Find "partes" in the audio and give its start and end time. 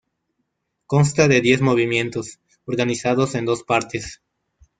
3.63-4.19